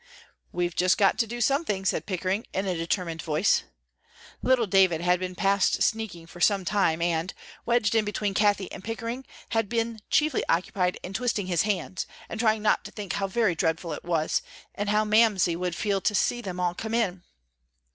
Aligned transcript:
"We've 0.51 0.75
just 0.75 0.97
got 0.97 1.19
to 1.19 1.27
do 1.27 1.39
something," 1.41 1.85
said 1.85 2.07
Pickering, 2.07 2.47
in 2.55 2.65
a 2.65 2.73
determined 2.73 3.21
voice. 3.21 3.65
Little 4.41 4.65
David 4.65 5.01
had 5.01 5.19
been 5.19 5.35
past 5.35 5.83
speaking 5.83 6.25
for 6.25 6.41
some 6.41 6.65
time, 6.65 7.03
and, 7.03 7.31
wedged 7.67 7.93
in 7.93 8.03
between 8.03 8.33
Cathie 8.33 8.71
and 8.71 8.83
Pickering, 8.83 9.27
had 9.49 9.69
been 9.69 9.99
chiefly 10.09 10.43
occupied 10.49 10.97
in 11.03 11.13
twisting 11.13 11.45
his 11.45 11.61
hands, 11.61 12.07
and 12.29 12.39
trying 12.39 12.63
not 12.63 12.83
to 12.85 12.91
think 12.91 13.13
how 13.13 13.27
very 13.27 13.53
dreadful 13.53 13.93
it 13.93 14.01
all 14.03 14.09
was, 14.09 14.41
and 14.73 14.89
how 14.89 15.05
Mamsie 15.05 15.55
would 15.55 15.75
feel 15.75 16.01
to 16.01 16.15
see 16.15 16.41
them 16.41 16.59
all 16.59 16.73
come 16.73 16.95
in. 16.95 17.21